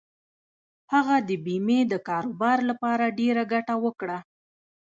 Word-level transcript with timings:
هغه 0.93 1.15
د 1.27 1.29
بېمې 1.45 1.79
د 1.91 1.93
کاروبار 2.07 2.57
له 2.69 2.73
لارې 2.83 3.07
ډېره 3.19 3.43
ګټه 3.53 3.75
وکړه. 3.83 4.17